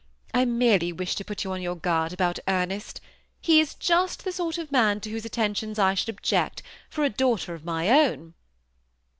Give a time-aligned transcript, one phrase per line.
[0.33, 3.01] I merely wished to put you on youp guard about Ernest.
[3.39, 7.09] He is just the sort of man to whose attentions I should object, for a
[7.11, 8.33] daughter of my own."